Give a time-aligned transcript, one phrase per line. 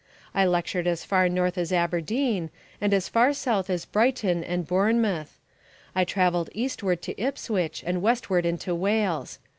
[0.33, 2.49] I lectured as far north as Aberdeen
[2.81, 5.37] and as far south as Brighton and Bournemouth;
[5.93, 9.37] I travelled eastward to Ipswich and westward into Wales.